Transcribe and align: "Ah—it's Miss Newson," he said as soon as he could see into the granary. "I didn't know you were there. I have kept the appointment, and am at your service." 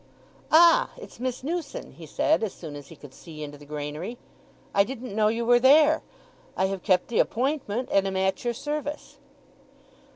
"Ah—it's 0.51 1.19
Miss 1.19 1.43
Newson," 1.43 1.91
he 1.91 2.07
said 2.07 2.41
as 2.43 2.53
soon 2.53 2.75
as 2.75 2.87
he 2.87 2.95
could 2.95 3.13
see 3.13 3.43
into 3.43 3.55
the 3.59 3.67
granary. 3.67 4.17
"I 4.73 4.83
didn't 4.83 5.13
know 5.15 5.27
you 5.27 5.45
were 5.45 5.59
there. 5.59 6.01
I 6.57 6.65
have 6.65 6.81
kept 6.81 7.09
the 7.09 7.19
appointment, 7.19 7.87
and 7.91 8.07
am 8.07 8.17
at 8.17 8.43
your 8.43 8.55
service." 8.55 9.19